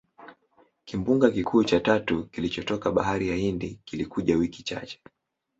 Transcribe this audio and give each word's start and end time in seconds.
Kimbunga 0.85 1.31
kikuu 1.31 1.63
cha 1.63 1.79
tatu 1.79 2.25
kilichotoka 2.25 2.91
Bahari 2.91 3.29
ya 3.29 3.35
Hindi 3.35 3.79
kilikuja 3.85 4.37
wiki 4.37 4.63
chache 4.63 4.99